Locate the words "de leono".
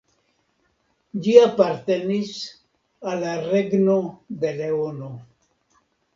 4.43-5.13